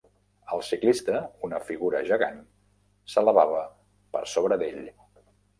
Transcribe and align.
El 0.53 0.61
ciclista, 0.69 1.19
una 1.49 1.59
figura 1.67 2.01
gegant, 2.09 2.41
s'elevava 3.15 3.63
per 4.17 4.27
sobre 4.37 4.63
d'ell. 4.65 4.85